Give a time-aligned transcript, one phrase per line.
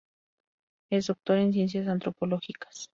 [0.89, 2.89] Es doctor en Ciencias Antropológicas.